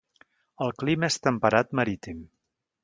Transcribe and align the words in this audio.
El 0.67 0.73
clima 0.83 1.11
és 1.13 1.19
temperat 1.29 1.79
marítim. 1.81 2.29